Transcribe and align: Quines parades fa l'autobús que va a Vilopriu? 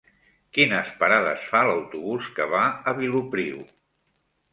Quines 0.57 0.87
parades 1.01 1.43
fa 1.49 1.61
l'autobús 1.67 2.29
que 2.39 2.47
va 2.53 2.63
a 2.93 2.95
Vilopriu? 3.01 3.61